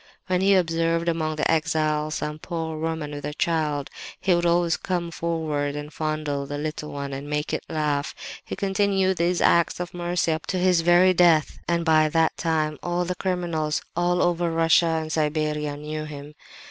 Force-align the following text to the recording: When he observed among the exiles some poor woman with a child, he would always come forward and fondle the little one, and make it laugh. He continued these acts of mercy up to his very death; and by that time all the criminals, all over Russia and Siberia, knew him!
When 0.25 0.41
he 0.41 0.55
observed 0.55 1.07
among 1.07 1.35
the 1.35 1.51
exiles 1.51 2.15
some 2.15 2.39
poor 2.39 2.79
woman 2.79 3.11
with 3.11 3.23
a 3.23 3.35
child, 3.35 3.91
he 4.19 4.33
would 4.33 4.47
always 4.47 4.75
come 4.75 5.11
forward 5.11 5.75
and 5.75 5.93
fondle 5.93 6.47
the 6.47 6.57
little 6.57 6.89
one, 6.91 7.13
and 7.13 7.29
make 7.29 7.53
it 7.53 7.63
laugh. 7.69 8.15
He 8.43 8.55
continued 8.55 9.17
these 9.17 9.41
acts 9.41 9.79
of 9.79 9.93
mercy 9.93 10.31
up 10.31 10.47
to 10.47 10.57
his 10.57 10.81
very 10.81 11.13
death; 11.13 11.59
and 11.67 11.85
by 11.85 12.09
that 12.09 12.35
time 12.35 12.79
all 12.81 13.05
the 13.05 13.13
criminals, 13.13 13.83
all 13.95 14.23
over 14.23 14.49
Russia 14.49 14.87
and 14.87 15.11
Siberia, 15.11 15.77
knew 15.77 16.05
him! 16.05 16.33